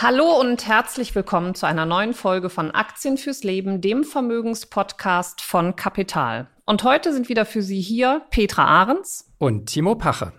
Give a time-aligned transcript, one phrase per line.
[0.00, 5.74] Hallo und herzlich willkommen zu einer neuen Folge von Aktien fürs Leben, dem Vermögenspodcast von
[5.74, 6.46] Kapital.
[6.66, 10.32] Und heute sind wieder für Sie hier Petra Ahrens und Timo Pache.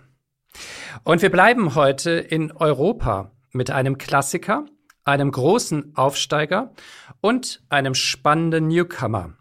[1.04, 4.64] Und wir bleiben heute in Europa mit einem Klassiker,
[5.04, 6.72] einem großen Aufsteiger
[7.20, 9.34] und einem spannenden Newcomer.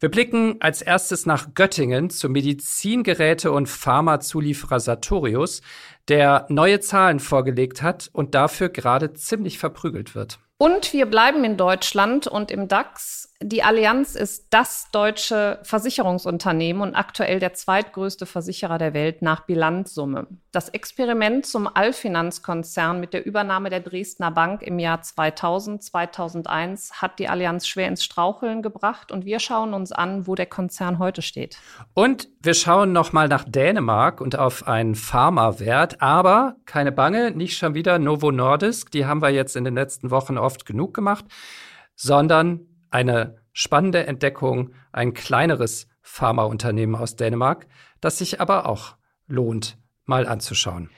[0.00, 5.62] Wir blicken als erstes nach Göttingen zum Medizingeräte- und Pharmazulieferer Sartorius,
[6.08, 10.40] der neue Zahlen vorgelegt hat und dafür gerade ziemlich verprügelt wird.
[10.62, 16.94] Und wir bleiben in Deutschland und im DAX die Allianz ist das deutsche Versicherungsunternehmen und
[16.94, 20.26] aktuell der zweitgrößte Versicherer der Welt nach Bilanzsumme.
[20.52, 27.18] Das Experiment zum Allfinanzkonzern mit der Übernahme der Dresdner Bank im Jahr 2000, 2001 hat
[27.18, 31.22] die Allianz schwer ins Straucheln gebracht und wir schauen uns an, wo der Konzern heute
[31.22, 31.58] steht.
[31.94, 37.74] Und wir schauen nochmal nach Dänemark und auf einen Pharmawert, aber keine Bange, nicht schon
[37.74, 41.24] wieder Novo Nordisk, die haben wir jetzt in den letzten Wochen oft genug gemacht,
[41.94, 47.66] sondern eine spannende Entdeckung, ein kleineres Pharmaunternehmen aus Dänemark,
[48.00, 50.90] das sich aber auch lohnt, mal anzuschauen.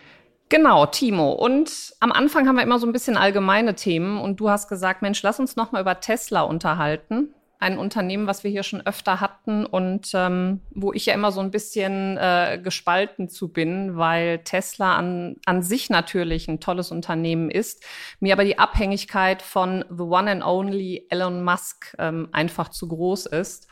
[0.49, 1.33] Genau, Timo.
[1.33, 5.03] Und am Anfang haben wir immer so ein bisschen allgemeine Themen und du hast gesagt,
[5.03, 9.21] Mensch, lass uns noch mal über Tesla unterhalten ein Unternehmen, was wir hier schon öfter
[9.21, 14.41] hatten und ähm, wo ich ja immer so ein bisschen äh, gespalten zu bin, weil
[14.41, 17.83] Tesla an, an sich natürlich ein tolles Unternehmen ist,
[18.21, 23.27] mir aber die Abhängigkeit von the one and only Elon Musk ähm, einfach zu groß
[23.27, 23.69] ist.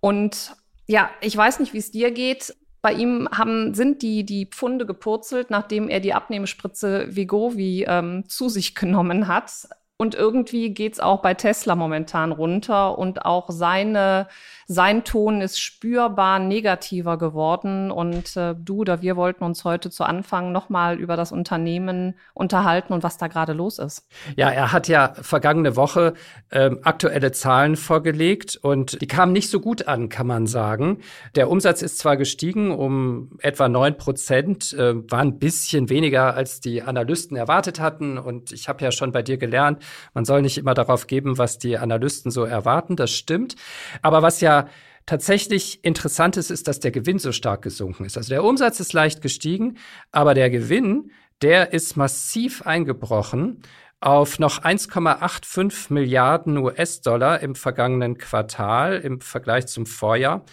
[0.00, 0.54] Und
[0.86, 2.54] ja, ich weiß nicht, wie es dir geht.
[2.82, 8.50] Bei ihm haben, sind die, die Pfunde gepurzelt, nachdem er die Abnehmspritze Vigovi ähm, zu
[8.50, 9.66] sich genommen hat.
[9.96, 14.26] Und irgendwie geht's auch bei Tesla momentan runter und auch seine
[14.66, 17.90] sein Ton ist spürbar negativer geworden.
[17.90, 22.92] Und äh, du oder wir wollten uns heute zu Anfang nochmal über das Unternehmen unterhalten
[22.92, 24.06] und was da gerade los ist.
[24.36, 26.14] Ja, er hat ja vergangene Woche
[26.50, 30.98] ähm, aktuelle Zahlen vorgelegt und die kamen nicht so gut an, kann man sagen.
[31.34, 36.60] Der Umsatz ist zwar gestiegen um etwa neun Prozent, äh, war ein bisschen weniger, als
[36.60, 38.18] die Analysten erwartet hatten.
[38.18, 41.58] Und ich habe ja schon bei dir gelernt, man soll nicht immer darauf geben, was
[41.58, 42.96] die Analysten so erwarten.
[42.96, 43.56] Das stimmt.
[44.02, 44.68] Aber was ja
[45.06, 48.16] tatsächlich interessant ist, ist, dass der Gewinn so stark gesunken ist.
[48.16, 49.78] Also der Umsatz ist leicht gestiegen,
[50.12, 51.10] aber der Gewinn,
[51.42, 53.62] der ist massiv eingebrochen
[54.00, 60.44] auf noch 1,85 Milliarden US-Dollar im vergangenen Quartal im Vergleich zum Vorjahr.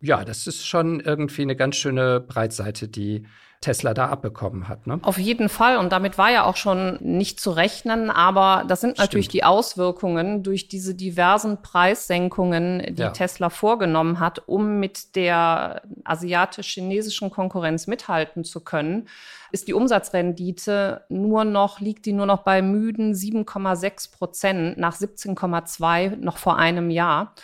[0.00, 3.26] Ja, das ist schon irgendwie eine ganz schöne Breitseite, die
[3.60, 4.86] Tesla da abbekommen hat.
[4.86, 5.00] Ne?
[5.02, 5.78] Auf jeden Fall.
[5.78, 8.10] Und damit war ja auch schon nicht zu rechnen.
[8.10, 9.34] Aber das sind natürlich Stimmt.
[9.34, 13.10] die Auswirkungen durch diese diversen Preissenkungen, die ja.
[13.10, 19.08] Tesla vorgenommen hat, um mit der asiatisch-chinesischen Konkurrenz mithalten zu können
[19.50, 26.16] ist die Umsatzrendite nur noch, liegt die nur noch bei müden 7,6 Prozent nach 17,2
[26.16, 27.34] noch vor einem Jahr.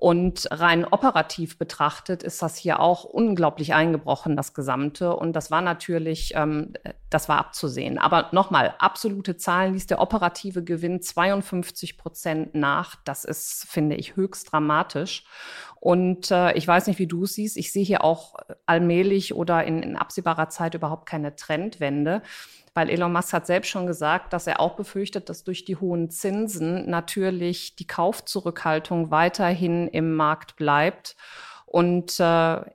[0.00, 5.16] Und rein operativ betrachtet ist das hier auch unglaublich eingebrochen, das Gesamte.
[5.16, 6.72] Und das war natürlich, ähm,
[7.10, 7.98] das war abzusehen.
[7.98, 12.94] Aber nochmal, absolute Zahlen ließ der operative Gewinn 52 Prozent nach.
[13.04, 15.24] Das ist, finde ich, höchst dramatisch.
[15.80, 17.56] Und äh, ich weiß nicht, wie du es siehst.
[17.56, 18.36] Ich sehe hier auch
[18.66, 22.22] allmählich oder in, in absehbarer Zeit überhaupt keine Trendwende
[22.78, 26.10] weil Elon Musk hat selbst schon gesagt, dass er auch befürchtet, dass durch die hohen
[26.10, 31.16] Zinsen natürlich die Kaufzurückhaltung weiterhin im Markt bleibt.
[31.70, 32.22] Und äh,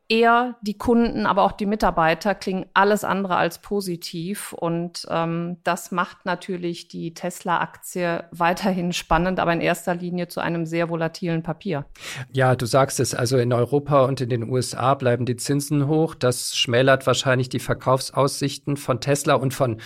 [0.07, 4.53] er, die Kunden, aber auch die Mitarbeiter klingen alles andere als positiv.
[4.53, 10.67] Und ähm, das macht natürlich die Tesla-Aktie weiterhin spannend, aber in erster Linie zu einem
[10.67, 11.85] sehr volatilen Papier.
[12.33, 16.13] Ja, du sagst es, also in Europa und in den USA bleiben die Zinsen hoch.
[16.13, 19.81] Das schmälert wahrscheinlich die Verkaufsaussichten von Tesla und von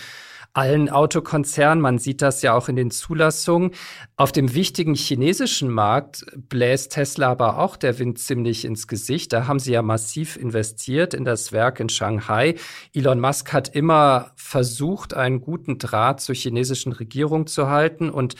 [0.58, 1.80] allen Autokonzernen.
[1.80, 3.70] Man sieht das ja auch in den Zulassungen.
[4.16, 9.32] Auf dem wichtigen chinesischen Markt bläst Tesla aber auch der Wind ziemlich ins Gesicht.
[9.32, 12.56] Da haben sie ja massiv investiert in das Werk in Shanghai.
[12.92, 18.10] Elon Musk hat immer versucht, einen guten Draht zur chinesischen Regierung zu halten.
[18.10, 18.34] Und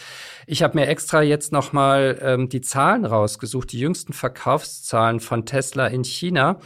[0.49, 5.47] ich habe mir extra jetzt noch mal ähm, die Zahlen rausgesucht, die jüngsten Verkaufszahlen von
[5.47, 6.59] Tesla in China.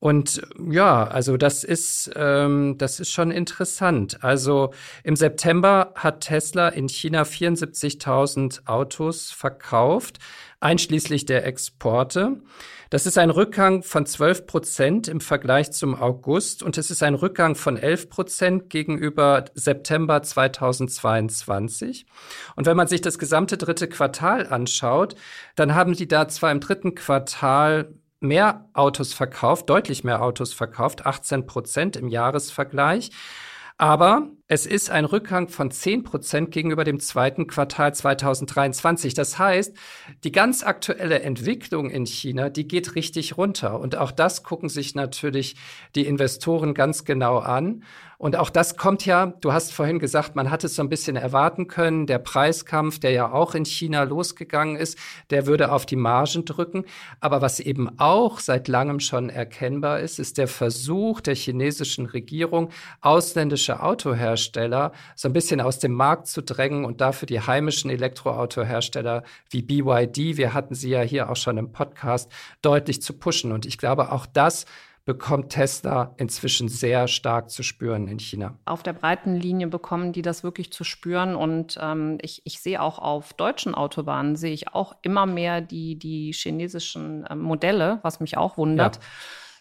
[0.00, 4.22] Und ja, also das ist, ähm, das ist schon interessant.
[4.22, 4.72] Also
[5.02, 10.18] im September hat Tesla in China 74.000 Autos verkauft,
[10.60, 12.40] einschließlich der Exporte.
[12.90, 17.14] Das ist ein Rückgang von 12 Prozent im Vergleich zum August und es ist ein
[17.14, 22.06] Rückgang von 11 Prozent gegenüber September 2022.
[22.54, 25.16] Und wenn man sich das gesamte dritte Quartal anschaut,
[25.56, 31.06] dann haben die da zwar im dritten Quartal mehr Autos verkauft, deutlich mehr Autos verkauft,
[31.06, 33.10] 18 Prozent im Jahresvergleich.
[33.80, 39.14] Aber es ist ein Rückgang von 10 Prozent gegenüber dem zweiten Quartal 2023.
[39.14, 39.72] Das heißt,
[40.24, 43.78] die ganz aktuelle Entwicklung in China, die geht richtig runter.
[43.78, 45.54] Und auch das gucken sich natürlich
[45.94, 47.84] die Investoren ganz genau an.
[48.18, 51.14] Und auch das kommt ja, du hast vorhin gesagt, man hat es so ein bisschen
[51.14, 52.08] erwarten können.
[52.08, 54.98] Der Preiskampf, der ja auch in China losgegangen ist,
[55.30, 56.84] der würde auf die Margen drücken.
[57.20, 62.70] Aber was eben auch seit langem schon erkennbar ist, ist der Versuch der chinesischen Regierung,
[63.00, 69.22] ausländische Autohersteller so ein bisschen aus dem Markt zu drängen und dafür die heimischen Elektroautohersteller
[69.48, 72.32] wie BYD, wir hatten sie ja hier auch schon im Podcast,
[72.62, 73.52] deutlich zu pushen.
[73.52, 74.66] Und ich glaube, auch das
[75.08, 78.58] bekommt Tesla inzwischen sehr stark zu spüren in China.
[78.66, 81.34] Auf der breiten Linie bekommen die das wirklich zu spüren.
[81.34, 85.98] Und ähm, ich, ich sehe auch auf deutschen Autobahnen, sehe ich auch immer mehr die,
[85.98, 88.96] die chinesischen äh, Modelle, was mich auch wundert.
[88.96, 89.02] Ja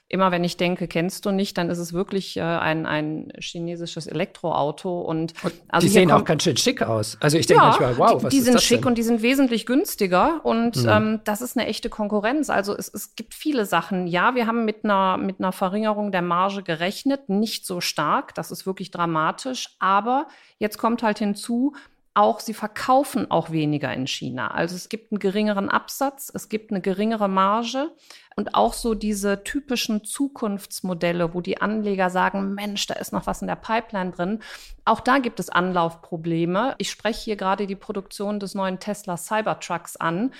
[0.10, 4.08] immer wenn ich denke, kennst du nicht, dann ist es wirklich äh, ein, ein chinesisches
[4.08, 5.02] Elektroauto.
[5.02, 7.18] Und, und also die sehen auch ganz schön schick aus.
[7.20, 8.88] Also ich denke ja, manchmal, wow, was die, die sind schick denn?
[8.88, 10.90] und die sind wesentlich günstiger und mhm.
[10.90, 12.50] ähm, das ist eine echte Konkurrenz.
[12.50, 14.08] Also es, es gibt viele Sachen.
[14.08, 18.50] Ja, wir haben mit einer, mit einer Verringerung der Marge gerechnet, nicht so stark, das
[18.50, 20.28] ist wirklich dramatisch, aber
[20.58, 21.74] jetzt kommt halt hinzu,
[22.18, 24.48] auch, sie verkaufen auch weniger in China.
[24.50, 27.92] Also es gibt einen geringeren Absatz, es gibt eine geringere Marge
[28.36, 33.42] und auch so diese typischen Zukunftsmodelle, wo die Anleger sagen, Mensch, da ist noch was
[33.42, 34.40] in der Pipeline drin.
[34.84, 36.74] Auch da gibt es Anlaufprobleme.
[36.80, 40.34] Ich spreche hier gerade die Produktion des neuen Tesla Cybertrucks an.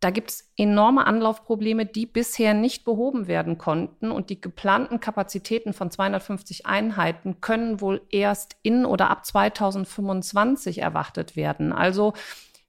[0.00, 4.10] Da gibt es enorme Anlaufprobleme, die bisher nicht behoben werden konnten.
[4.10, 11.34] Und die geplanten Kapazitäten von 250 Einheiten können wohl erst in oder ab 2025 erwartet
[11.34, 11.72] werden.
[11.72, 12.12] Also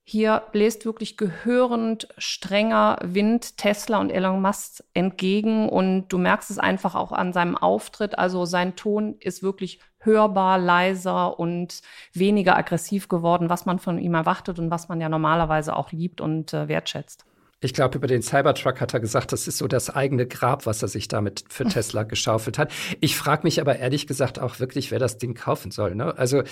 [0.10, 5.68] hier bläst wirklich gehörend strenger Wind Tesla und Elon Musk entgegen.
[5.68, 8.18] Und du merkst es einfach auch an seinem Auftritt.
[8.18, 11.82] Also sein Ton ist wirklich hörbar, leiser und
[12.14, 16.20] weniger aggressiv geworden, was man von ihm erwartet und was man ja normalerweise auch liebt
[16.20, 17.26] und äh, wertschätzt.
[17.60, 20.84] Ich glaube, über den Cybertruck hat er gesagt, das ist so das eigene Grab, was
[20.84, 22.72] er sich damit für Tesla geschaufelt hat.
[23.00, 25.96] Ich frage mich aber ehrlich gesagt auch wirklich, wer das Ding kaufen soll.
[25.96, 26.16] Ne?
[26.18, 26.44] Also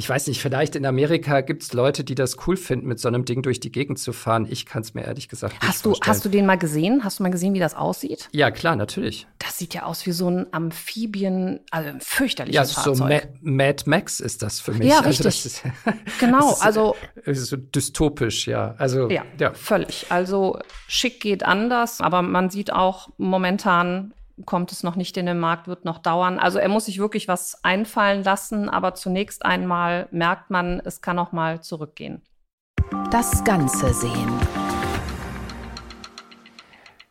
[0.00, 3.06] ich weiß nicht, vielleicht in Amerika gibt es Leute, die das cool finden, mit so
[3.06, 4.46] einem Ding durch die Gegend zu fahren.
[4.48, 6.10] Ich kann es mir ehrlich gesagt nicht hast du, vorstellen.
[6.10, 7.04] Hast du den mal gesehen?
[7.04, 8.30] Hast du mal gesehen, wie das aussieht?
[8.32, 9.26] Ja, klar, natürlich.
[9.38, 13.10] Das sieht ja aus wie so ein Amphibien, also ein fürchterliches ja, Fahrzeug.
[13.10, 14.88] Ja, so Ma Mad Max ist das für mich.
[14.88, 15.44] Ja, also richtig.
[15.44, 15.62] Ist,
[16.18, 16.96] genau, ist, also.
[17.26, 18.74] Ist so dystopisch, ja.
[18.78, 20.06] Also, ja, ja, völlig.
[20.08, 20.58] Also
[20.88, 24.14] schick geht anders, aber man sieht auch momentan
[24.46, 26.38] kommt es noch nicht in den Markt, wird noch dauern.
[26.38, 31.16] Also er muss sich wirklich was einfallen lassen, aber zunächst einmal merkt man, es kann
[31.16, 32.22] noch mal zurückgehen.
[33.10, 34.30] Das Ganze sehen.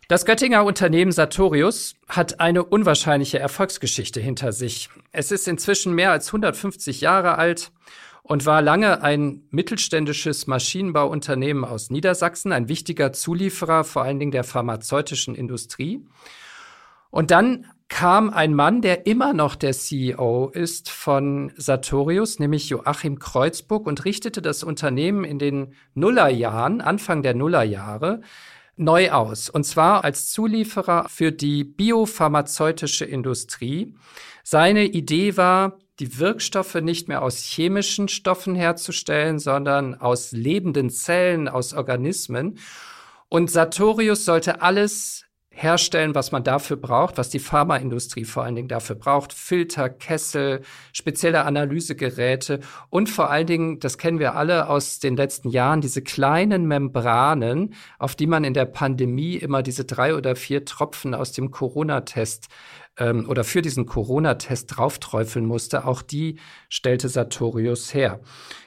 [0.07, 4.89] Das Göttinger Unternehmen Sartorius hat eine unwahrscheinliche Erfolgsgeschichte hinter sich.
[5.11, 7.71] Es ist inzwischen mehr als 150 Jahre alt
[8.23, 14.43] und war lange ein mittelständisches Maschinenbauunternehmen aus Niedersachsen, ein wichtiger Zulieferer vor allen Dingen der
[14.43, 16.03] pharmazeutischen Industrie.
[17.11, 23.17] Und dann kam ein Mann, der immer noch der CEO ist von Sartorius, nämlich Joachim
[23.17, 28.21] Kreuzburg, und richtete das Unternehmen in den Nullerjahren, Anfang der Nullerjahre,
[28.77, 29.49] neu aus.
[29.49, 33.95] Und zwar als Zulieferer für die biopharmazeutische Industrie.
[34.43, 41.49] Seine Idee war, die Wirkstoffe nicht mehr aus chemischen Stoffen herzustellen, sondern aus lebenden Zellen,
[41.49, 42.57] aus Organismen.
[43.27, 48.67] Und Sartorius sollte alles herstellen, was man dafür braucht, was die Pharmaindustrie vor allen Dingen
[48.67, 49.33] dafür braucht.
[49.33, 50.61] Filter, Kessel,
[50.93, 56.01] spezielle Analysegeräte und vor allen Dingen, das kennen wir alle aus den letzten Jahren, diese
[56.01, 61.31] kleinen Membranen, auf die man in der Pandemie immer diese drei oder vier Tropfen aus
[61.33, 62.47] dem Corona-Test
[62.97, 65.85] ähm, oder für diesen Corona-Test draufträufeln musste.
[65.85, 66.39] Auch die
[66.69, 68.21] stellte Sartorius her.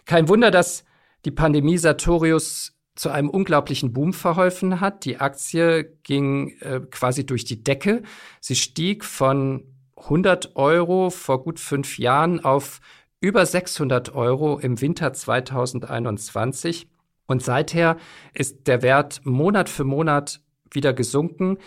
[0.04, 0.84] Kein Wunder, dass
[1.24, 5.04] die Pandemie Sartorius zu einem unglaublichen Boom verholfen hat.
[5.04, 8.02] Die Aktie ging äh, quasi durch die Decke.
[8.40, 9.64] Sie stieg von
[9.96, 12.80] 100 Euro vor gut fünf Jahren auf
[13.20, 16.88] über 600 Euro im Winter 2021.
[17.26, 17.96] Und seither
[18.34, 21.58] ist der Wert Monat für Monat wieder gesunken.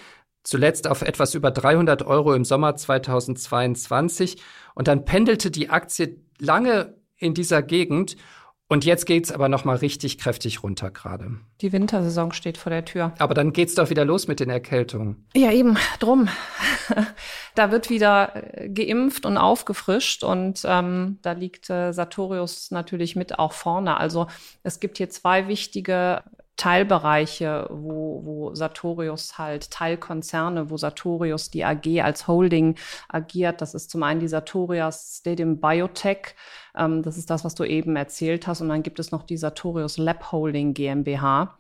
[0.43, 4.37] zuletzt auf etwas über 300 Euro im Sommer 2022.
[4.75, 8.15] Und dann pendelte die Aktie lange in dieser Gegend
[8.67, 11.37] und jetzt geht's aber noch mal richtig kräftig runter gerade.
[11.61, 13.13] Die Wintersaison steht vor der Tür.
[13.19, 15.27] Aber dann geht's doch wieder los mit den Erkältungen.
[15.35, 16.29] Ja, eben, drum.
[17.55, 23.37] da wird wieder äh, geimpft und aufgefrischt und ähm, da liegt äh, Sartorius natürlich mit
[23.37, 23.97] auch vorne.
[23.97, 24.27] Also
[24.63, 26.23] es gibt hier zwei wichtige
[26.57, 32.75] Teilbereiche, wo, wo Sartorius halt Teilkonzerne, wo Sartorius die AG als Holding
[33.09, 33.61] agiert.
[33.61, 36.35] Das ist zum einen die Sartorius Stadium Biotech.
[36.75, 38.61] Ähm, das ist das, was du eben erzählt hast.
[38.61, 41.57] Und dann gibt es noch die Sartorius Lab Holding GmbH.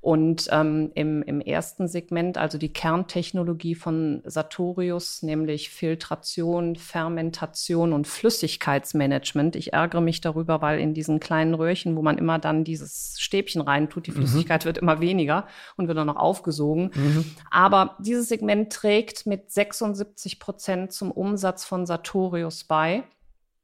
[0.00, 8.06] Und ähm, im, im ersten Segment, also die Kerntechnologie von Sartorius, nämlich Filtration, Fermentation und
[8.06, 9.56] Flüssigkeitsmanagement.
[9.56, 13.60] Ich ärgere mich darüber, weil in diesen kleinen Röhrchen, wo man immer dann dieses Stäbchen
[13.60, 14.16] reintut, die mhm.
[14.16, 14.66] Flüssigkeit mhm.
[14.66, 16.92] wird immer weniger und wird dann noch aufgesogen.
[16.94, 17.24] Mhm.
[17.50, 23.04] Aber dieses Segment trägt mit 76 Prozent zum Umsatz von Sartorius bei.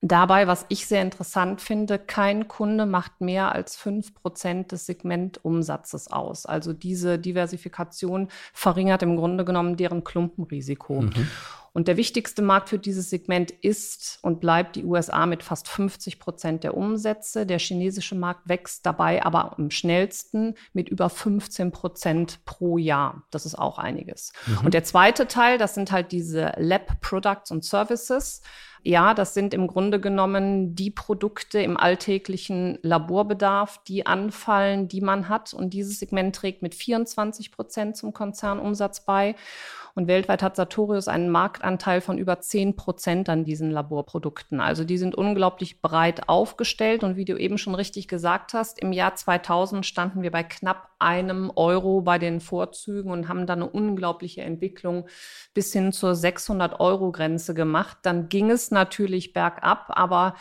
[0.02, 6.12] Dabei, was ich sehr interessant finde, kein Kunde macht mehr als fünf Prozent des Segmentumsatzes
[6.12, 6.44] aus.
[6.44, 11.00] Also diese Diversifikation verringert im Grunde genommen deren Klumpenrisiko.
[11.02, 11.26] Mhm.
[11.76, 16.18] Und der wichtigste Markt für dieses Segment ist und bleibt die USA mit fast 50
[16.18, 17.44] Prozent der Umsätze.
[17.44, 23.24] Der chinesische Markt wächst dabei aber am schnellsten mit über 15 Prozent pro Jahr.
[23.30, 24.32] Das ist auch einiges.
[24.46, 24.66] Mhm.
[24.66, 28.40] Und der zweite Teil, das sind halt diese Lab Products und Services
[28.86, 35.28] ja, das sind im Grunde genommen die Produkte im alltäglichen Laborbedarf, die anfallen, die man
[35.28, 35.52] hat.
[35.52, 39.34] Und dieses Segment trägt mit 24 Prozent zum Konzernumsatz bei.
[39.96, 44.60] Und weltweit hat Sartorius einen Marktanteil von über 10 Prozent an diesen Laborprodukten.
[44.60, 47.02] Also die sind unglaublich breit aufgestellt.
[47.02, 50.90] Und wie du eben schon richtig gesagt hast, im Jahr 2000 standen wir bei knapp
[50.98, 55.08] einem Euro bei den Vorzügen und haben dann eine unglaubliche Entwicklung
[55.54, 57.98] bis hin zur 600 Euro Grenze gemacht.
[58.02, 60.34] Dann ging es natürlich bergab, aber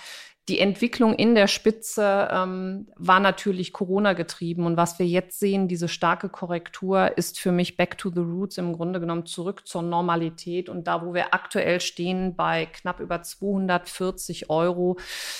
[0.47, 4.67] die Entwicklung in der Spitze ähm, war natürlich Corona getrieben.
[4.67, 8.59] Und was wir jetzt sehen, diese starke Korrektur, ist für mich back to the roots
[8.59, 10.69] im Grunde genommen zurück zur Normalität.
[10.69, 14.99] Und da, wo wir aktuell stehen, bei knapp über 240 Euro,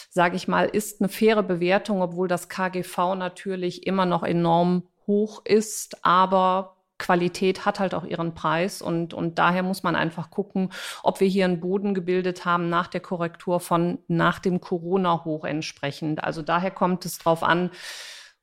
[0.10, 5.42] sage ich mal, ist eine faire Bewertung, obwohl das KGV natürlich immer noch enorm hoch
[5.46, 6.06] ist.
[6.06, 10.72] Aber Qualität hat halt auch ihren Preis und, und daher muss man einfach gucken,
[11.04, 16.24] ob wir hier einen Boden gebildet haben nach der Korrektur von nach dem Corona-Hoch entsprechend.
[16.24, 17.72] Also daher kommt es drauf an,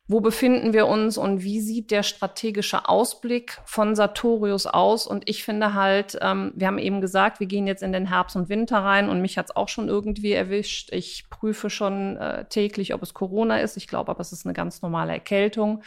[0.08, 5.06] wo befinden wir uns und wie sieht der strategische Ausblick von Sartorius aus?
[5.06, 8.36] Und ich finde halt, ähm, wir haben eben gesagt, wir gehen jetzt in den Herbst
[8.36, 10.92] und Winter rein und mich hat es auch schon irgendwie erwischt.
[10.92, 13.76] Ich prüfe schon äh, täglich, ob es Corona ist.
[13.76, 15.82] Ich glaube aber, es ist eine ganz normale Erkältung.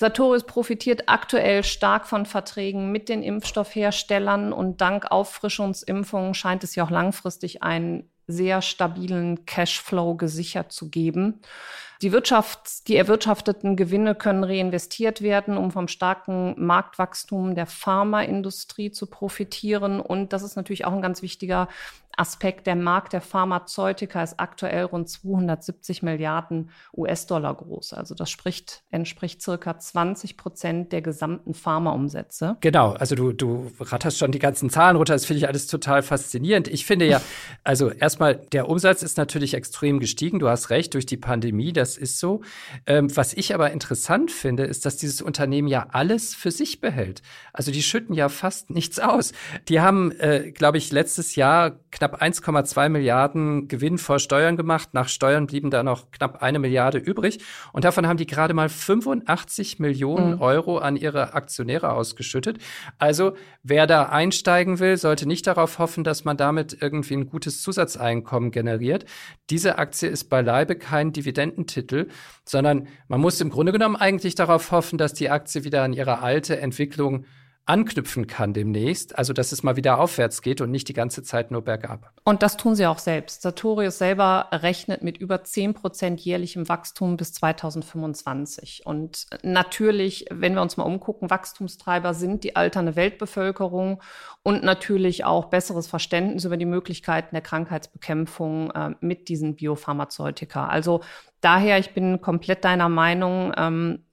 [0.00, 6.84] Sartorius profitiert aktuell stark von Verträgen mit den Impfstoffherstellern und dank Auffrischungsimpfungen scheint es ja
[6.84, 11.42] auch langfristig einen sehr stabilen Cashflow gesichert zu geben.
[12.02, 19.06] Die Wirtschaft, die erwirtschafteten Gewinne können reinvestiert werden, um vom starken Marktwachstum der Pharmaindustrie zu
[19.06, 20.00] profitieren.
[20.00, 21.68] Und das ist natürlich auch ein ganz wichtiger
[22.16, 22.66] Aspekt.
[22.66, 27.94] Der Markt der Pharmazeutika ist aktuell rund 270 Milliarden US-Dollar groß.
[27.94, 32.56] Also das spricht, entspricht circa 20 Prozent der gesamten Pharmaumsätze.
[32.60, 35.14] Genau, also du, du ratterst schon die ganzen Zahlen runter.
[35.14, 36.68] Das finde ich alles total faszinierend.
[36.68, 37.20] Ich finde ja,
[37.64, 40.38] also erstmal, der Umsatz ist natürlich extrem gestiegen.
[40.38, 42.42] Du hast recht, durch die Pandemie, das ist so.
[42.86, 47.22] Ähm, was ich aber interessant finde, ist, dass dieses Unternehmen ja alles für sich behält.
[47.52, 49.32] Also die schütten ja fast nichts aus.
[49.68, 54.90] Die haben, äh, glaube ich, letztes Jahr knapp 1,2 Milliarden Gewinn vor Steuern gemacht.
[54.92, 57.40] Nach Steuern blieben da noch knapp eine Milliarde übrig.
[57.72, 60.40] Und davon haben die gerade mal 85 Millionen mhm.
[60.40, 62.58] Euro an ihre Aktionäre ausgeschüttet.
[62.98, 67.62] Also wer da einsteigen will, sollte nicht darauf hoffen, dass man damit irgendwie ein gutes
[67.62, 69.04] Zusatzeinkommen generiert.
[69.50, 71.12] Diese Aktie ist beileibe kein
[71.80, 72.08] Dividendentitel,
[72.44, 76.20] sondern man muss im Grunde genommen eigentlich darauf hoffen, dass die Aktie wieder an ihre
[76.20, 77.24] alte Entwicklung
[77.70, 79.16] anknüpfen kann demnächst.
[79.16, 82.12] Also, dass es mal wieder aufwärts geht und nicht die ganze Zeit nur bergab.
[82.24, 83.42] Und das tun sie auch selbst.
[83.42, 88.82] Sartorius selber rechnet mit über 10 Prozent jährlichem Wachstum bis 2025.
[88.84, 94.02] Und natürlich, wenn wir uns mal umgucken, Wachstumstreiber sind die alternde Weltbevölkerung
[94.42, 100.66] und natürlich auch besseres Verständnis über die Möglichkeiten der Krankheitsbekämpfung äh, mit diesen Biopharmazeutika.
[100.66, 101.02] Also
[101.40, 104.04] daher, ich bin komplett deiner Meinung, ähm,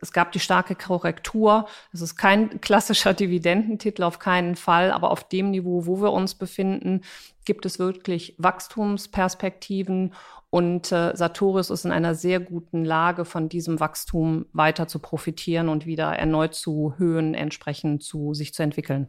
[0.00, 1.66] es gab die starke Korrektur.
[1.92, 6.34] Es ist kein klassischer Dividendentitel auf keinen Fall, aber auf dem Niveau, wo wir uns
[6.34, 7.02] befinden,
[7.44, 10.14] gibt es wirklich Wachstumsperspektiven
[10.50, 15.68] Und äh, Sartorius ist in einer sehr guten Lage, von diesem Wachstum weiter zu profitieren
[15.68, 19.08] und wieder erneut zu Höhen entsprechend zu sich zu entwickeln.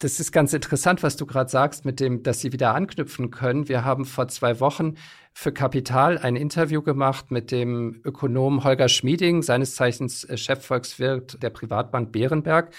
[0.00, 3.68] Das ist ganz interessant, was du gerade sagst, mit dem, dass sie wieder anknüpfen können.
[3.68, 4.96] Wir haben vor zwei Wochen
[5.34, 11.50] für Kapital ein Interview gemacht mit dem Ökonom Holger Schmieding, seines Zeichens äh, Chefvolkswirt der
[11.50, 12.70] Privatbank Bärenberg.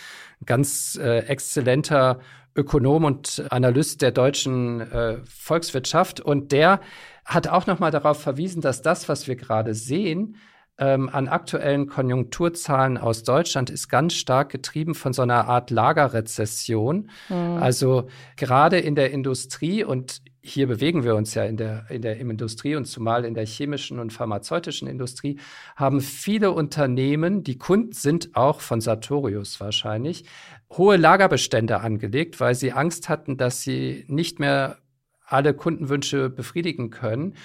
[0.45, 2.19] Ganz äh, exzellenter
[2.55, 6.19] Ökonom und Analyst der deutschen äh, Volkswirtschaft.
[6.19, 6.81] Und der
[7.25, 10.37] hat auch noch mal darauf verwiesen, dass das, was wir gerade sehen,
[10.79, 17.09] ähm, an aktuellen Konjunkturzahlen aus Deutschland ist ganz stark getrieben von so einer Art Lagerrezession.
[17.29, 17.57] Mhm.
[17.59, 18.07] Also
[18.37, 22.75] gerade in der Industrie und hier bewegen wir uns ja in der, in der Industrie
[22.75, 25.39] und zumal in der chemischen und pharmazeutischen Industrie,
[25.77, 30.25] haben viele Unternehmen, die Kunden sind auch von Sartorius wahrscheinlich,
[30.69, 34.79] hohe Lagerbestände angelegt, weil sie Angst hatten, dass sie nicht mehr
[35.25, 37.35] alle Kundenwünsche befriedigen können.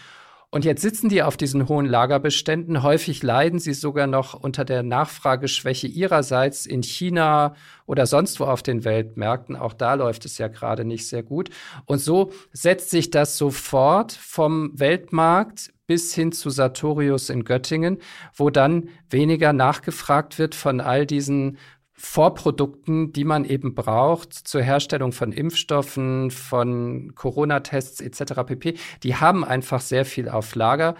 [0.50, 2.82] Und jetzt sitzen die auf diesen hohen Lagerbeständen.
[2.82, 8.62] Häufig leiden sie sogar noch unter der Nachfrageschwäche ihrerseits in China oder sonst wo auf
[8.62, 9.56] den Weltmärkten.
[9.56, 11.50] Auch da läuft es ja gerade nicht sehr gut.
[11.84, 17.98] Und so setzt sich das sofort vom Weltmarkt bis hin zu Sartorius in Göttingen,
[18.34, 21.58] wo dann weniger nachgefragt wird von all diesen
[22.00, 28.44] Vorprodukten, die man eben braucht zur Herstellung von Impfstoffen, von Corona-Tests etc.
[28.46, 28.74] pp.
[29.02, 30.94] Die haben einfach sehr viel auf Lager.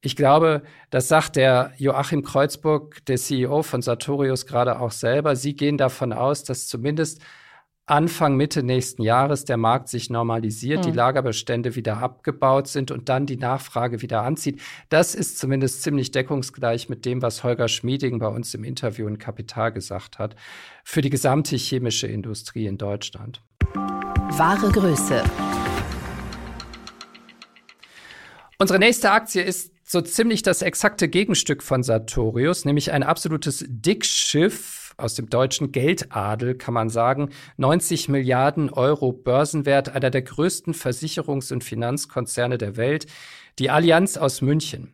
[0.00, 5.34] Ich glaube, das sagt der Joachim Kreuzburg, der CEO von Sartorius, gerade auch selber.
[5.34, 7.20] Sie gehen davon aus, dass zumindest
[7.88, 10.90] Anfang, Mitte nächsten Jahres der Markt sich normalisiert, mhm.
[10.90, 14.60] die Lagerbestände wieder abgebaut sind und dann die Nachfrage wieder anzieht.
[14.88, 19.18] Das ist zumindest ziemlich deckungsgleich mit dem, was Holger Schmieding bei uns im Interview in
[19.18, 20.34] Kapital gesagt hat,
[20.82, 23.40] für die gesamte chemische Industrie in Deutschland.
[23.74, 25.22] Wahre Größe.
[28.58, 34.94] Unsere nächste Aktie ist so ziemlich das exakte Gegenstück von Sartorius, nämlich ein absolutes Dickschiff
[34.96, 37.30] aus dem deutschen Geldadel, kann man sagen.
[37.56, 43.06] 90 Milliarden Euro Börsenwert, einer der größten Versicherungs- und Finanzkonzerne der Welt,
[43.60, 44.92] die Allianz aus München.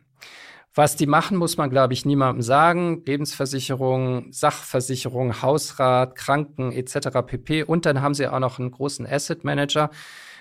[0.75, 3.03] Was die machen, muss man, glaube ich, niemandem sagen.
[3.05, 7.19] Lebensversicherung, Sachversicherung, Hausrat, Kranken etc.
[7.25, 7.63] pp.
[7.63, 9.89] Und dann haben sie auch noch einen großen Asset Manager,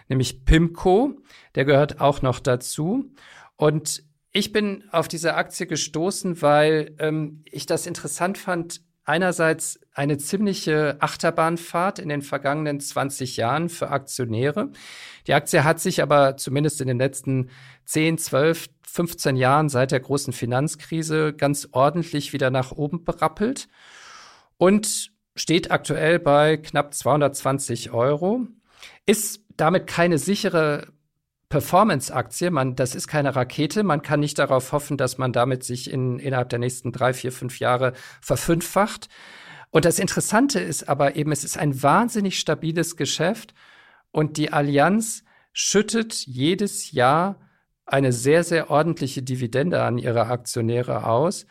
[0.08, 1.16] nämlich PIMCO.
[1.54, 3.10] Der gehört auch noch dazu.
[3.56, 10.16] Und ich bin auf diese Aktie gestoßen, weil ähm, ich das interessant fand, einerseits eine
[10.16, 14.70] ziemliche Achterbahnfahrt in den vergangenen 20 Jahren für Aktionäre.
[15.26, 17.50] Die Aktie hat sich aber zumindest in den letzten
[17.84, 23.68] 10, 12, 15 Jahren seit der großen Finanzkrise ganz ordentlich wieder nach oben berappelt
[24.56, 28.46] und steht aktuell bei knapp 220 Euro.
[29.06, 30.88] Ist damit keine sichere
[31.52, 32.50] Performance-Aktie.
[32.50, 33.82] Man, das ist keine Rakete.
[33.82, 37.30] Man kann nicht darauf hoffen, dass man damit sich in, innerhalb der nächsten drei, vier,
[37.30, 39.10] fünf Jahre verfünffacht.
[39.70, 43.52] Und das Interessante ist aber eben, es ist ein wahnsinnig stabiles Geschäft
[44.12, 47.38] und die Allianz schüttet jedes Jahr
[47.84, 51.44] eine sehr, sehr ordentliche Dividende an ihre Aktionäre aus.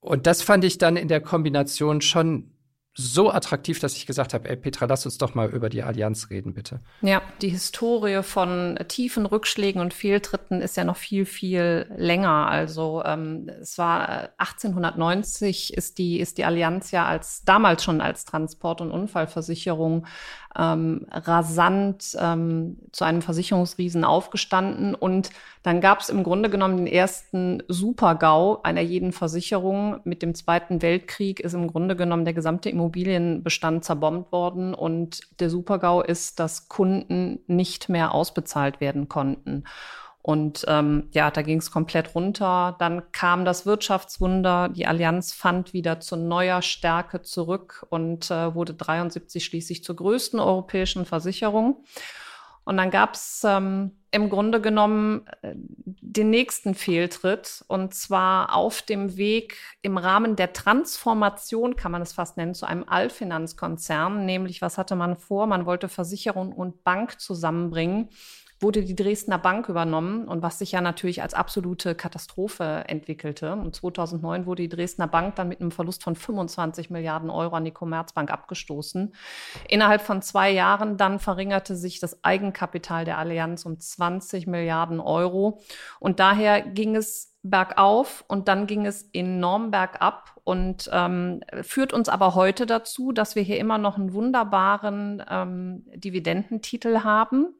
[0.00, 2.52] Und das fand ich dann in der Kombination schon
[2.98, 6.30] so attraktiv, dass ich gesagt habe, ey Petra, lass uns doch mal über die Allianz
[6.30, 6.80] reden, bitte.
[7.02, 12.48] Ja, die Historie von tiefen Rückschlägen und Fehltritten ist ja noch viel, viel länger.
[12.48, 18.00] Also ähm, es war 1890 äh, ist die, ist die Allianz ja als damals schon
[18.00, 20.06] als Transport- und Unfallversicherung
[20.58, 24.94] ähm, rasant ähm, zu einem Versicherungsriesen aufgestanden.
[24.94, 25.30] Und
[25.62, 30.00] dann gab es im Grunde genommen den ersten Super-GAU einer jeden Versicherung.
[30.04, 34.74] Mit dem Zweiten Weltkrieg ist im Grunde genommen der gesamte Immobilienbestand zerbombt worden.
[34.74, 39.64] Und der Super-GAU ist, dass Kunden nicht mehr ausbezahlt werden konnten.
[40.26, 42.74] Und ähm, ja, da ging es komplett runter.
[42.80, 44.70] Dann kam das Wirtschaftswunder.
[44.70, 50.40] Die Allianz fand wieder zu neuer Stärke zurück und äh, wurde 73 schließlich zur größten
[50.40, 51.84] europäischen Versicherung.
[52.64, 58.82] Und dann gab es ähm, im Grunde genommen äh, den nächsten Fehltritt und zwar auf
[58.82, 64.26] dem Weg im Rahmen der Transformation, kann man es fast nennen, zu einem Allfinanzkonzern.
[64.26, 65.46] Nämlich, was hatte man vor?
[65.46, 68.08] Man wollte Versicherung und Bank zusammenbringen
[68.58, 73.52] wurde die Dresdner Bank übernommen und was sich ja natürlich als absolute Katastrophe entwickelte.
[73.52, 77.64] Und 2009 wurde die Dresdner Bank dann mit einem Verlust von 25 Milliarden Euro an
[77.64, 79.14] die Commerzbank abgestoßen.
[79.68, 85.60] Innerhalb von zwei Jahren dann verringerte sich das Eigenkapital der Allianz um 20 Milliarden Euro.
[86.00, 92.08] Und daher ging es bergauf und dann ging es enorm bergab und ähm, führt uns
[92.08, 97.54] aber heute dazu, dass wir hier immer noch einen wunderbaren ähm, Dividendentitel haben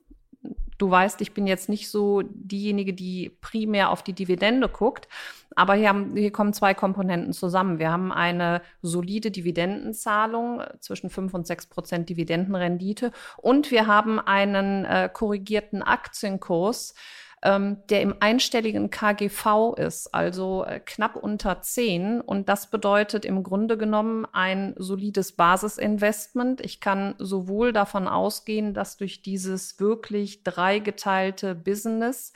[0.78, 5.08] Du weißt, ich bin jetzt nicht so diejenige, die primär auf die Dividende guckt.
[5.54, 7.78] Aber hier, haben, hier kommen zwei Komponenten zusammen.
[7.78, 14.20] Wir haben eine solide Dividendenzahlung äh, zwischen 5 und 6 Prozent Dividendenrendite und wir haben
[14.20, 16.94] einen äh, korrigierten Aktienkurs,
[17.42, 22.20] ähm, der im einstelligen KGV ist, also äh, knapp unter 10.
[22.20, 26.60] Und das bedeutet im Grunde genommen ein solides Basisinvestment.
[26.60, 32.32] Ich kann sowohl davon ausgehen, dass durch dieses wirklich dreigeteilte Business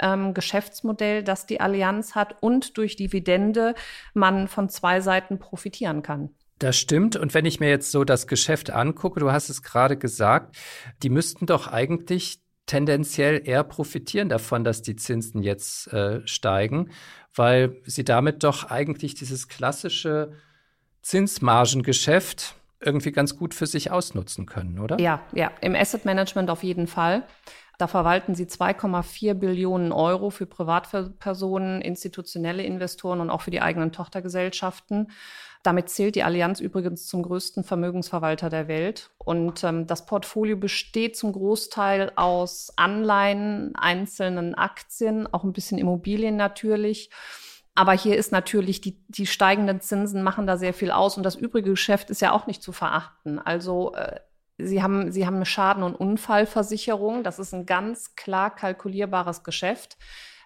[0.00, 3.74] ähm, Geschäftsmodell, das die Allianz hat und durch Dividende
[4.14, 6.30] man von zwei Seiten profitieren kann.
[6.58, 7.16] Das stimmt.
[7.16, 10.56] Und wenn ich mir jetzt so das Geschäft angucke, du hast es gerade gesagt,
[11.02, 16.90] die müssten doch eigentlich tendenziell eher profitieren davon, dass die Zinsen jetzt äh, steigen,
[17.34, 20.32] weil sie damit doch eigentlich dieses klassische
[21.02, 25.00] Zinsmargengeschäft irgendwie ganz gut für sich ausnutzen können, oder?
[25.00, 27.24] Ja, ja, im Asset Management auf jeden Fall.
[27.78, 33.92] Da verwalten sie 2,4 Billionen Euro für Privatpersonen, institutionelle Investoren und auch für die eigenen
[33.92, 35.10] Tochtergesellschaften.
[35.62, 39.10] Damit zählt die Allianz übrigens zum größten Vermögensverwalter der Welt.
[39.18, 46.36] Und ähm, das Portfolio besteht zum Großteil aus Anleihen, einzelnen Aktien, auch ein bisschen Immobilien
[46.36, 47.10] natürlich.
[47.74, 51.16] Aber hier ist natürlich, die, die steigenden Zinsen machen da sehr viel aus.
[51.16, 53.38] Und das übrige Geschäft ist ja auch nicht zu verachten.
[53.38, 54.20] Also äh,
[54.58, 57.22] Sie haben, Sie haben eine Schaden- und Unfallversicherung.
[57.22, 59.96] Das ist ein ganz klar kalkulierbares Geschäft.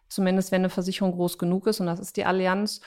[0.09, 1.81] Zumindest wenn eine Versicherung groß genug ist.
[1.81, 2.83] Und das ist die Allianz.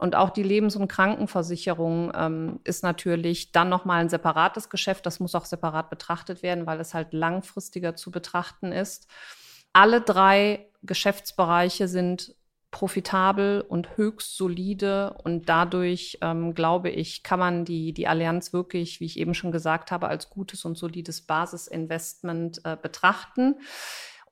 [0.00, 5.04] Und auch die Lebens- und Krankenversicherung ähm, ist natürlich dann nochmal ein separates Geschäft.
[5.04, 9.08] Das muss auch separat betrachtet werden, weil es halt langfristiger zu betrachten ist.
[9.74, 12.34] Alle drei Geschäftsbereiche sind
[12.70, 19.00] profitabel und höchst solide und dadurch, ähm, glaube ich, kann man die, die Allianz wirklich,
[19.00, 23.56] wie ich eben schon gesagt habe, als gutes und solides Basisinvestment äh, betrachten.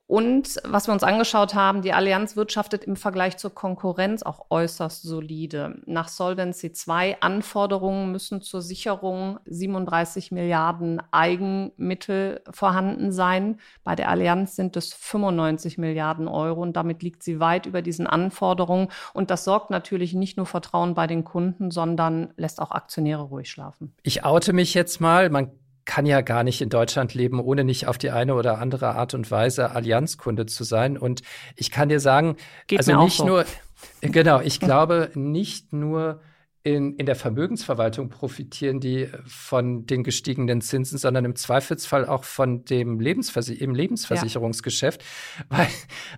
[0.09, 5.03] Und was wir uns angeschaut haben, die Allianz wirtschaftet im Vergleich zur Konkurrenz auch äußerst
[5.03, 5.83] solide.
[5.85, 13.61] Nach Solvency II Anforderungen müssen zur Sicherung 37 Milliarden Eigenmittel vorhanden sein.
[13.85, 18.07] Bei der Allianz sind es 95 Milliarden Euro und damit liegt sie weit über diesen
[18.07, 18.89] Anforderungen.
[19.13, 23.51] Und das sorgt natürlich nicht nur Vertrauen bei den Kunden, sondern lässt auch Aktionäre ruhig
[23.51, 23.93] schlafen.
[24.05, 25.29] Ich oute mich jetzt mal.
[25.29, 25.51] Man
[25.89, 29.15] kann ja gar nicht in Deutschland leben, ohne nicht auf die eine oder andere Art
[29.15, 30.99] und Weise Allianzkunde zu sein.
[30.99, 31.23] Und
[31.57, 33.27] ich kann dir sagen, Geht also nicht so.
[33.27, 33.47] nur,
[34.03, 36.21] genau, ich glaube nicht nur
[36.63, 42.67] in, in der Vermögensverwaltung profitieren die von den gestiegenen Zinsen, sondern im Zweifelsfall auch von
[42.67, 45.03] dem Lebensversi im Lebensversicherungsgeschäft.
[45.03, 45.59] Ja.
[45.59, 45.69] Weil,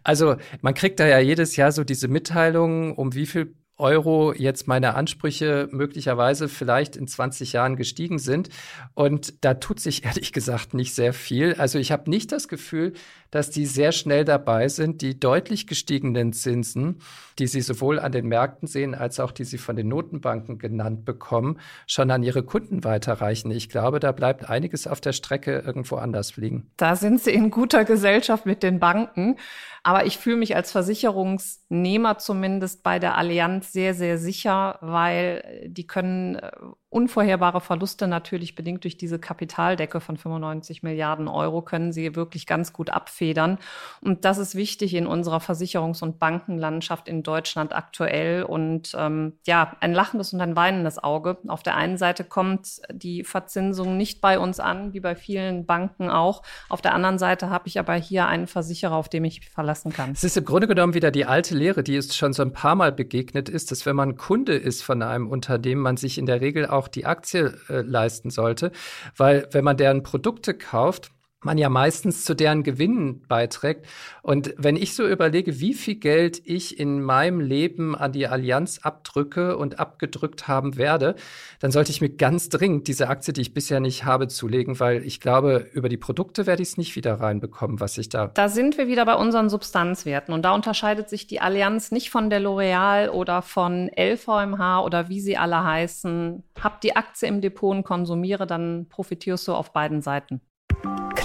[0.03, 4.69] also man kriegt da ja jedes Jahr so diese Mitteilungen, um wie viel Euro jetzt
[4.69, 8.51] meine Ansprüche möglicherweise vielleicht in 20 Jahren gestiegen sind.
[8.95, 11.55] Und da tut sich ehrlich gesagt nicht sehr viel.
[11.55, 12.93] Also ich habe nicht das Gefühl,
[13.31, 17.01] dass die sehr schnell dabei sind, die deutlich gestiegenen Zinsen,
[17.39, 21.05] die sie sowohl an den Märkten sehen, als auch die sie von den Notenbanken genannt
[21.05, 23.51] bekommen, schon an ihre Kunden weiterreichen.
[23.51, 26.71] Ich glaube, da bleibt einiges auf der Strecke irgendwo anders fliegen.
[26.77, 29.37] Da sind sie in guter Gesellschaft mit den Banken.
[29.83, 35.87] Aber ich fühle mich als Versicherungsnehmer zumindest bei der Allianz sehr, sehr sicher, weil die
[35.87, 36.51] können äh,
[36.91, 42.73] unvorherbare Verluste natürlich bedingt durch diese Kapitaldecke von 95 Milliarden Euro können sie wirklich ganz
[42.73, 43.59] gut abfedern.
[44.01, 48.43] Und das ist wichtig in unserer Versicherungs- und Bankenlandschaft in Deutschland aktuell.
[48.43, 51.39] Und ähm, ja, ein lachendes und ein weinendes Auge.
[51.47, 56.11] Auf der einen Seite kommt die Verzinsung nicht bei uns an, wie bei vielen Banken
[56.11, 56.43] auch.
[56.69, 60.11] Auf der anderen Seite habe ich aber hier einen Versicherer, auf dem ich verlassen kann.
[60.11, 62.75] Es ist im Grunde genommen wieder die alte Lehre, die es schon so ein paar
[62.75, 66.41] Mal begegnet ist, dass wenn man Kunde ist von einem Unternehmen, man sich in der
[66.41, 68.73] Regel auch auch die Aktie äh, leisten sollte.
[69.17, 71.11] Weil wenn man deren Produkte kauft,
[71.43, 73.87] man ja meistens zu deren Gewinnen beiträgt.
[74.23, 78.81] Und wenn ich so überlege, wie viel Geld ich in meinem Leben an die Allianz
[78.83, 81.15] abdrücke und abgedrückt haben werde,
[81.61, 85.05] dann sollte ich mir ganz dringend diese Aktie, die ich bisher nicht habe, zulegen, weil
[85.05, 88.29] ich glaube, über die Produkte werde ich es nicht wieder reinbekommen, was ich da.
[88.29, 90.35] Da sind wir wieder bei unseren Substanzwerten.
[90.35, 95.21] Und da unterscheidet sich die Allianz nicht von der L'Oreal oder von LVMH oder wie
[95.21, 96.43] sie alle heißen.
[96.61, 100.43] Hab die Aktie im Depot und konsumiere, dann profitierst du auf beiden Seiten.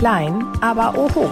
[0.06, 1.32] Klein, aber oho.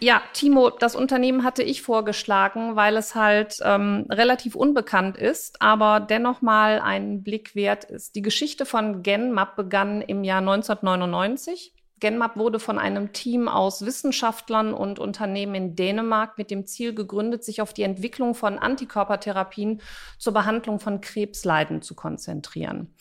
[0.00, 6.00] Ja, Timo, das Unternehmen hatte ich vorgeschlagen, weil es halt ähm, relativ unbekannt ist, aber
[6.00, 8.16] dennoch mal einen Blick wert ist.
[8.16, 11.72] Die Geschichte von Genmap begann im Jahr 1999.
[12.00, 17.44] Genmap wurde von einem Team aus Wissenschaftlern und Unternehmen in Dänemark mit dem Ziel gegründet,
[17.44, 19.80] sich auf die Entwicklung von Antikörpertherapien
[20.18, 22.94] zur Behandlung von Krebsleiden zu konzentrieren.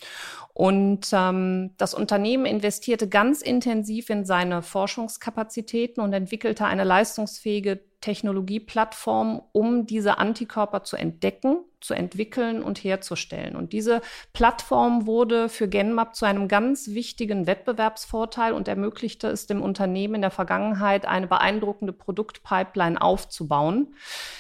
[0.53, 9.41] Und ähm, das Unternehmen investierte ganz intensiv in seine Forschungskapazitäten und entwickelte eine leistungsfähige Technologieplattform,
[9.51, 13.55] um diese Antikörper zu entdecken, zu entwickeln und herzustellen.
[13.55, 14.01] Und diese
[14.33, 20.21] Plattform wurde für Genmap zu einem ganz wichtigen Wettbewerbsvorteil und ermöglichte es dem Unternehmen in
[20.21, 23.95] der Vergangenheit, eine beeindruckende Produktpipeline aufzubauen.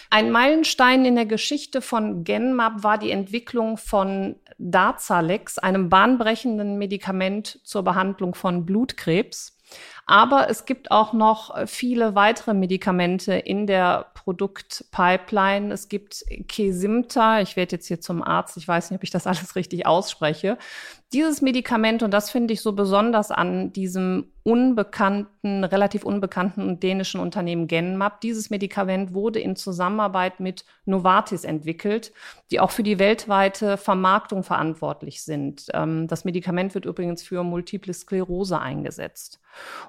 [0.09, 7.59] Ein Meilenstein in der Geschichte von Genmap war die Entwicklung von Darzalex, einem bahnbrechenden Medikament
[7.63, 9.55] zur Behandlung von Blutkrebs.
[10.09, 15.71] Aber es gibt auch noch äh, viele weitere Medikamente in der Produktpipeline.
[15.71, 17.41] Es gibt Kesimta.
[17.41, 18.57] Ich werde jetzt hier zum Arzt.
[18.57, 20.57] Ich weiß nicht, ob ich das alles richtig ausspreche.
[21.13, 27.67] Dieses Medikament, und das finde ich so besonders an diesem unbekannten, relativ unbekannten dänischen Unternehmen
[27.67, 32.13] Genmap, dieses Medikament wurde in Zusammenarbeit mit Novartis entwickelt,
[32.49, 35.65] die auch für die weltweite Vermarktung verantwortlich sind.
[35.73, 39.39] Ähm, das Medikament wird übrigens für Multiple Sklerose eingesetzt.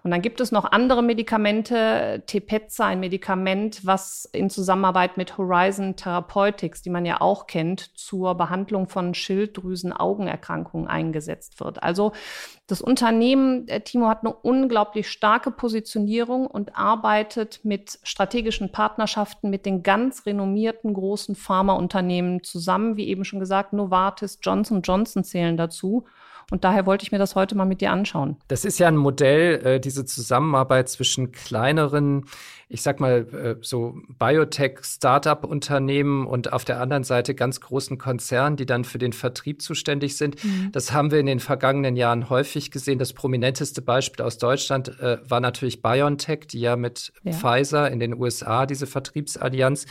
[0.03, 5.97] Und dann gibt es noch andere Medikamente, Tepezza, ein Medikament, was in Zusammenarbeit mit Horizon
[5.97, 11.83] Therapeutics, die man ja auch kennt, zur Behandlung von Schilddrüsen-Augenerkrankungen eingesetzt eingesetzt wird.
[11.83, 12.13] Also
[12.67, 19.67] das Unternehmen, äh, Timo, hat eine unglaublich starke Positionierung und arbeitet mit strategischen Partnerschaften mit
[19.67, 22.97] den ganz renommierten großen Pharmaunternehmen zusammen.
[22.97, 26.05] Wie eben schon gesagt, Novartis, Johnson Johnson zählen dazu.
[26.51, 28.37] Und daher wollte ich mir das heute mal mit dir anschauen.
[28.49, 32.25] Das ist ja ein Modell, äh, diese Zusammenarbeit zwischen kleineren,
[32.69, 38.67] ich sag mal, äh, so Biotech-Startup-Unternehmen und auf der anderen Seite ganz großen Konzernen, die
[38.67, 40.43] dann für den Vertrieb zuständig sind.
[40.45, 40.73] Mhm.
[40.73, 42.99] Das haben wir in den vergangenen Jahren häufig gesehen.
[42.99, 47.33] Das prominenteste Beispiel aus Deutschland äh, war natürlich BioNTech, die ja mit ja.
[47.33, 49.87] Pfizer in den USA diese Vertriebsallianz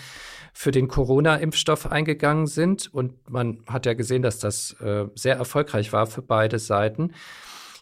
[0.53, 2.93] für den Corona-Impfstoff eingegangen sind.
[2.93, 7.13] Und man hat ja gesehen, dass das äh, sehr erfolgreich war für beide Seiten.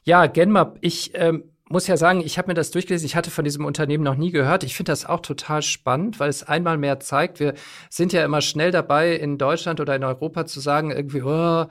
[0.03, 3.05] Ja, Genmap, ich ähm, muss ja sagen, ich habe mir das durchgelesen.
[3.05, 4.63] Ich hatte von diesem Unternehmen noch nie gehört.
[4.63, 7.53] Ich finde das auch total spannend, weil es einmal mehr zeigt, wir
[7.89, 11.65] sind ja immer schnell dabei, in Deutschland oder in Europa zu sagen, irgendwie, oh,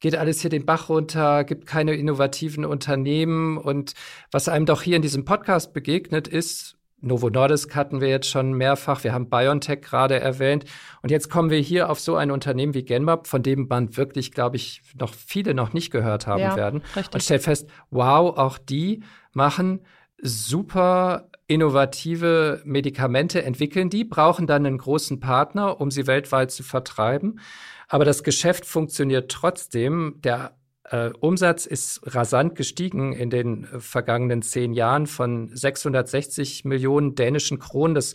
[0.00, 3.58] geht alles hier den Bach runter, gibt keine innovativen Unternehmen.
[3.58, 3.94] Und
[4.30, 8.52] was einem doch hier in diesem Podcast begegnet, ist, Novo Nordisk hatten wir jetzt schon
[8.52, 9.04] mehrfach.
[9.04, 10.64] Wir haben BioNTech gerade erwähnt.
[11.02, 14.32] Und jetzt kommen wir hier auf so ein Unternehmen wie Genmap, von dem man wirklich,
[14.32, 16.82] glaube ich, noch viele noch nicht gehört haben ja, werden.
[16.96, 17.14] Richtig.
[17.14, 19.80] Und stellt fest, wow, auch die machen
[20.20, 27.40] super innovative Medikamente, entwickeln die, brauchen dann einen großen Partner, um sie weltweit zu vertreiben.
[27.88, 30.20] Aber das Geschäft funktioniert trotzdem.
[30.24, 30.56] Der
[30.90, 37.58] äh, Umsatz ist rasant gestiegen in den äh, vergangenen zehn Jahren von 660 Millionen dänischen
[37.58, 37.94] Kronen.
[37.94, 38.14] Das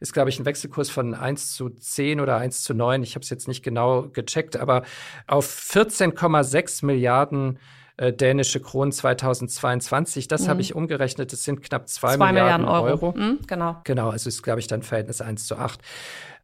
[0.00, 3.02] ist, glaube ich, ein Wechselkurs von 1 zu 10 oder 1 zu 9.
[3.02, 4.82] Ich habe es jetzt nicht genau gecheckt, aber
[5.26, 7.58] auf 14,6 Milliarden
[7.96, 10.28] äh, dänische Kronen 2022.
[10.28, 10.48] Das mhm.
[10.48, 11.32] habe ich umgerechnet.
[11.32, 13.06] Das sind knapp 2 Milliarden, Milliarden, Euro.
[13.06, 13.14] Euro.
[13.16, 13.80] Mhm, genau.
[13.84, 15.80] Genau, also ist, glaube ich, dann Verhältnis 1 zu 8.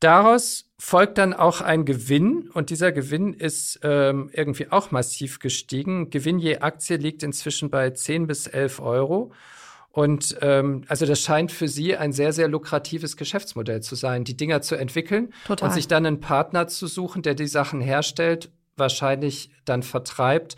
[0.00, 6.10] Daraus folgt dann auch ein Gewinn und dieser Gewinn ist ähm, irgendwie auch massiv gestiegen.
[6.10, 9.32] Gewinn je Aktie liegt inzwischen bei 10 bis 11 Euro.
[9.90, 14.36] Und ähm, also das scheint für Sie ein sehr, sehr lukratives Geschäftsmodell zu sein, die
[14.36, 15.68] Dinger zu entwickeln Total.
[15.68, 20.56] und sich dann einen Partner zu suchen, der die Sachen herstellt, wahrscheinlich dann vertreibt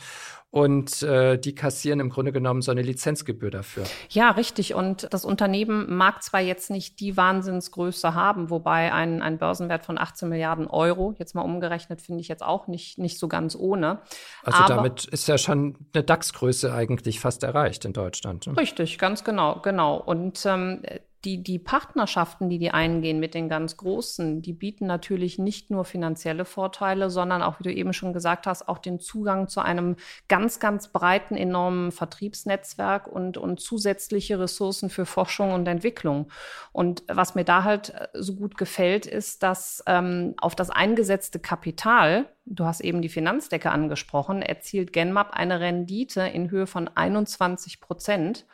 [0.54, 3.82] und äh, die kassieren im Grunde genommen so eine Lizenzgebühr dafür.
[4.10, 4.74] Ja, richtig.
[4.74, 9.98] Und das Unternehmen mag zwar jetzt nicht die Wahnsinnsgröße haben, wobei ein, ein Börsenwert von
[9.98, 13.98] 18 Milliarden Euro, jetzt mal umgerechnet, finde ich jetzt auch nicht, nicht so ganz ohne.
[14.44, 18.46] Also Aber, damit ist ja schon eine DAX-Größe eigentlich fast erreicht in Deutschland.
[18.46, 18.56] Ne?
[18.56, 19.96] Richtig, ganz genau, genau.
[19.96, 20.82] Und ähm,
[21.24, 25.84] die, die Partnerschaften, die die eingehen mit den ganz Großen, die bieten natürlich nicht nur
[25.84, 29.96] finanzielle Vorteile, sondern auch, wie du eben schon gesagt hast, auch den Zugang zu einem
[30.28, 36.30] ganz, ganz breiten, enormen Vertriebsnetzwerk und, und zusätzliche Ressourcen für Forschung und Entwicklung.
[36.72, 41.38] Und was mir da halt äh, so gut gefällt, ist, dass ähm, auf das eingesetzte
[41.38, 47.80] Kapital, du hast eben die Finanzdecke angesprochen, erzielt Genmap eine Rendite in Höhe von 21
[47.80, 48.44] Prozent.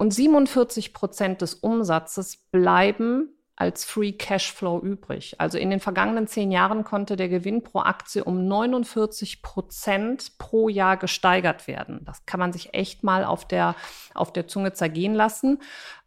[0.00, 5.34] Und 47 Prozent des Umsatzes bleiben als Free Cashflow übrig.
[5.38, 10.70] Also in den vergangenen zehn Jahren konnte der Gewinn pro Aktie um 49 Prozent pro
[10.70, 12.00] Jahr gesteigert werden.
[12.06, 13.76] Das kann man sich echt mal auf der,
[14.14, 15.58] auf der Zunge zergehen lassen.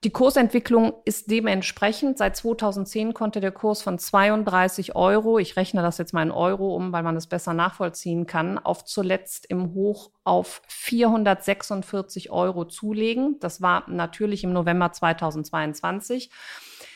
[0.04, 2.18] Die Kursentwicklung ist dementsprechend.
[2.18, 6.76] Seit 2010 konnte der Kurs von 32 Euro, ich rechne das jetzt mal in Euro
[6.76, 13.38] um, weil man es besser nachvollziehen kann, auf zuletzt im Hoch auf 446 Euro zulegen.
[13.42, 16.32] Das war natürlich im November 2022.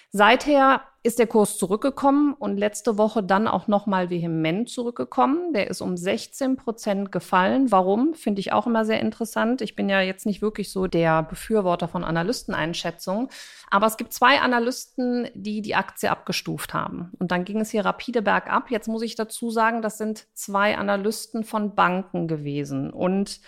[0.10, 5.54] Seither ist der Kurs zurückgekommen und letzte Woche dann auch nochmal vehement zurückgekommen.
[5.54, 7.72] Der ist um 16 Prozent gefallen.
[7.72, 8.14] Warum?
[8.14, 9.62] Finde ich auch immer sehr interessant.
[9.62, 13.30] Ich bin ja jetzt nicht wirklich so der Befürworter von Analysteneinschätzungen,
[13.70, 17.12] aber es gibt zwei Analysten, die die Aktie abgestuft haben.
[17.20, 18.72] Und dann ging es hier rapide bergab.
[18.72, 22.90] Jetzt muss ich dazu sagen, das sind zwei Analysten von Banken gewesen.
[22.90, 23.40] Und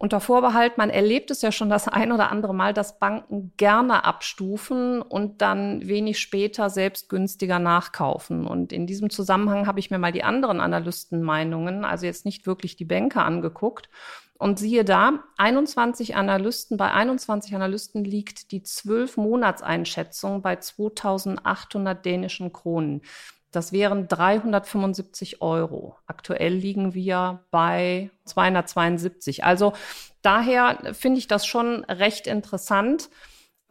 [0.00, 4.06] unter Vorbehalt, man erlebt es ja schon das ein oder andere Mal, dass Banken gerne
[4.06, 8.46] abstufen und dann wenig später selbst günstiger nachkaufen.
[8.46, 12.76] Und in diesem Zusammenhang habe ich mir mal die anderen Analystenmeinungen, also jetzt nicht wirklich
[12.76, 13.90] die Banker angeguckt.
[14.38, 23.02] Und siehe da, 21 Analysten, bei 21 Analysten liegt die 12-Monats-Einschätzung bei 2800 dänischen Kronen.
[23.52, 25.96] Das wären 375 Euro.
[26.06, 29.44] Aktuell liegen wir bei 272.
[29.44, 29.74] Also
[30.22, 33.10] daher finde ich das schon recht interessant.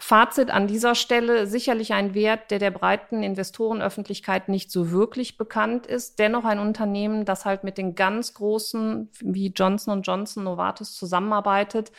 [0.01, 5.85] Fazit an dieser Stelle, sicherlich ein Wert, der der breiten Investorenöffentlichkeit nicht so wirklich bekannt
[5.85, 6.19] ist.
[6.19, 11.91] Dennoch ein Unternehmen, das halt mit den ganz großen wie Johnson Johnson, Novartis zusammenarbeitet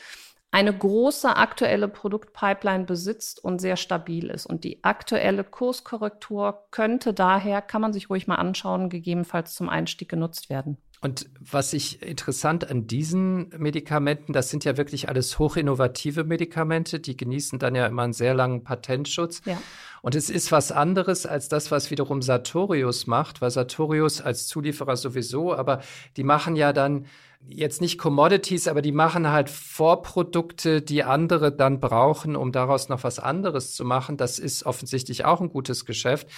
[0.53, 4.47] eine große aktuelle Produktpipeline besitzt und sehr stabil ist.
[4.47, 10.09] Und die aktuelle Kurskorrektur könnte daher, kann man sich ruhig mal anschauen, gegebenenfalls zum Einstieg
[10.09, 10.77] genutzt werden.
[11.03, 17.17] Und was ich interessant an diesen Medikamenten, das sind ja wirklich alles hochinnovative Medikamente, die
[17.17, 19.41] genießen dann ja immer einen sehr langen Patentschutz.
[19.47, 19.61] Ja.
[20.03, 24.97] Und es ist was anderes als das, was wiederum Sartorius macht, weil Sartorius als Zulieferer
[24.97, 25.81] sowieso, aber
[26.19, 27.07] die machen ja dann
[27.49, 33.05] jetzt nicht Commodities, aber die machen halt Vorprodukte, die andere dann brauchen, um daraus noch
[33.05, 34.19] was anderes zu machen.
[34.19, 36.29] Das ist offensichtlich auch ein gutes Geschäft.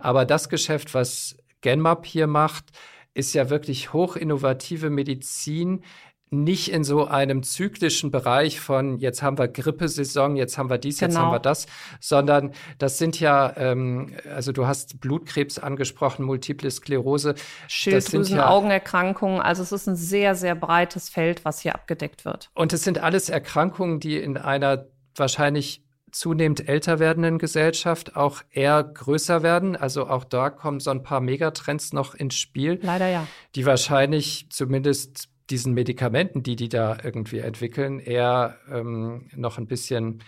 [0.00, 2.72] Aber das Geschäft, was Genmap hier macht,
[3.14, 5.82] ist ja wirklich hochinnovative Medizin,
[6.30, 10.98] nicht in so einem zyklischen Bereich von jetzt haben wir Grippesaison, jetzt haben wir dies,
[10.98, 11.08] genau.
[11.08, 11.34] jetzt haben genau.
[11.36, 11.66] wir das,
[12.00, 17.34] sondern das sind ja, ähm, also du hast Blutkrebs angesprochen, Multiple Sklerose.
[17.66, 22.50] Schilddrüsen, ja, Augenerkrankungen, also es ist ein sehr, sehr breites Feld, was hier abgedeckt wird.
[22.54, 25.82] Und es sind alles Erkrankungen, die in einer wahrscheinlich
[26.18, 29.76] zunehmend älter werdenden Gesellschaft auch eher größer werden.
[29.76, 32.80] Also auch da kommen so ein paar Megatrends noch ins Spiel.
[32.82, 33.26] Leider ja.
[33.54, 40.22] Die wahrscheinlich zumindest diesen Medikamenten, die die da irgendwie entwickeln, eher ähm, noch ein bisschen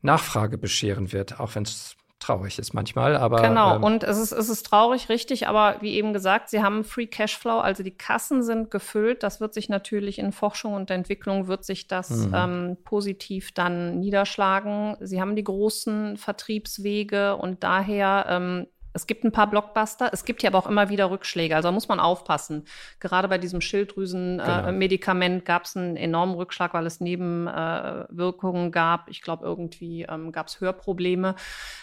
[0.00, 3.42] Nachfrage bescheren wird, auch wenn es traurig ist manchmal, aber.
[3.42, 6.84] Genau, ähm, und es ist, es ist traurig, richtig, aber wie eben gesagt, sie haben
[6.84, 9.22] Free Cashflow, also die Kassen sind gefüllt.
[9.22, 12.34] Das wird sich natürlich in Forschung und Entwicklung wird sich das mhm.
[12.34, 14.96] ähm, positiv dann niederschlagen.
[15.00, 20.40] Sie haben die großen Vertriebswege und daher ähm, es gibt ein paar Blockbuster, es gibt
[20.40, 22.64] hier aber auch immer wieder Rückschläge, also da muss man aufpassen.
[23.00, 25.44] Gerade bei diesem Schilddrüsenmedikament äh, genau.
[25.44, 29.10] gab es einen enormen Rückschlag, weil es Nebenwirkungen äh, gab.
[29.10, 31.34] Ich glaube, irgendwie ähm, gab es Hörprobleme.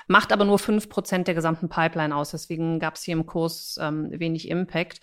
[0.07, 3.77] Macht aber nur fünf Prozent der gesamten Pipeline aus, deswegen gab es hier im Kurs
[3.81, 5.01] ähm, wenig Impact.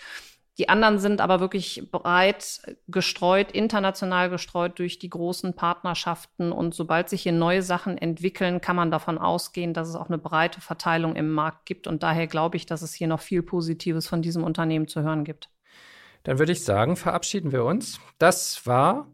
[0.59, 6.51] Die anderen sind aber wirklich breit gestreut, international gestreut durch die großen Partnerschaften.
[6.51, 10.19] Und sobald sich hier neue Sachen entwickeln, kann man davon ausgehen, dass es auch eine
[10.19, 11.87] breite Verteilung im Markt gibt.
[11.87, 15.23] Und daher glaube ich, dass es hier noch viel Positives von diesem Unternehmen zu hören
[15.23, 15.49] gibt.
[16.25, 18.01] Dann würde ich sagen, verabschieden wir uns.
[18.19, 19.07] Das war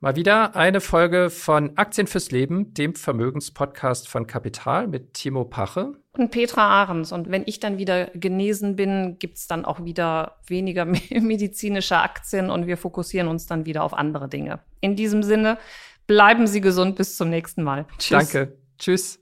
[0.00, 5.94] Mal wieder eine Folge von Aktien fürs Leben, dem Vermögenspodcast von Kapital mit Timo Pache.
[6.16, 7.10] Und Petra Ahrens.
[7.10, 12.68] Und wenn ich dann wieder genesen bin, gibt's dann auch wieder weniger medizinische Aktien und
[12.68, 14.60] wir fokussieren uns dann wieder auf andere Dinge.
[14.80, 15.58] In diesem Sinne,
[16.06, 16.94] bleiben Sie gesund.
[16.94, 17.84] Bis zum nächsten Mal.
[17.98, 18.30] Tschüss.
[18.30, 18.56] Danke.
[18.78, 19.18] Tschüss.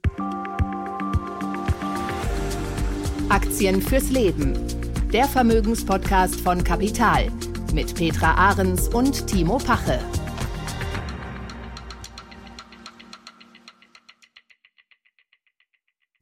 [3.29, 4.53] Aktien fürs Leben.
[5.11, 7.31] Der Vermögenspodcast von Kapital
[7.73, 9.99] mit Petra Ahrens und Timo Pache.